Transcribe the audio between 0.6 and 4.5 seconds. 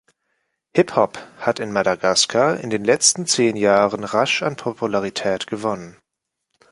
Hip-Hop hat in Madagaskar in den letzten zehn Jahren rasch